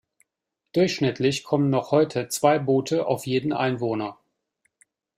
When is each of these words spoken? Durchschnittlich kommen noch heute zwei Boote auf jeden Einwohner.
Durchschnittlich 0.73 1.43
kommen 1.43 1.69
noch 1.69 1.91
heute 1.91 2.27
zwei 2.27 2.57
Boote 2.57 3.05
auf 3.05 3.27
jeden 3.27 3.53
Einwohner. 3.53 4.17